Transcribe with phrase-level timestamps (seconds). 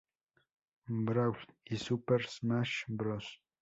[1.05, 3.39] Brawl" y "Super Smash Bros.